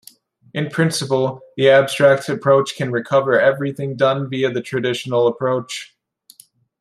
[0.55, 5.95] In principle the abstract approach can recover everything done via the traditional approach.